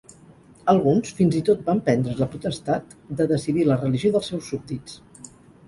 [0.71, 5.01] Alguns fins i tot van prendre's la potestat de decidir la religió dels seus súbdits.